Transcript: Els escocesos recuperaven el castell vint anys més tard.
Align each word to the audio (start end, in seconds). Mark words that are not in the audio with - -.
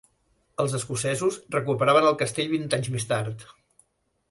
Els 0.63 0.71
escocesos 0.79 1.37
recuperaven 1.57 2.09
el 2.13 2.19
castell 2.23 2.51
vint 2.55 2.67
anys 2.79 2.91
més 2.97 3.09
tard. 3.13 3.47